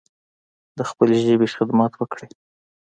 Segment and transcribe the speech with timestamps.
[0.77, 2.31] د خپلې ژبې خدمت وکړﺉ